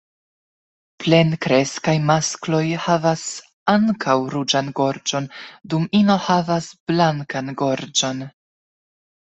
[1.03, 3.27] Plenkreskaj maskloj havas
[3.75, 5.29] ankaŭ ruĝan gorĝon,
[5.75, 8.27] dum ino havas blankan gorĝon.